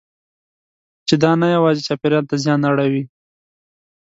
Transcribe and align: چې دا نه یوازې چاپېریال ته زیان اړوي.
چې 1.07 1.15
دا 1.23 1.31
نه 1.41 1.47
یوازې 1.55 1.81
چاپېریال 1.87 2.25
ته 2.29 2.35
زیان 2.43 2.61
اړوي. 2.69 3.03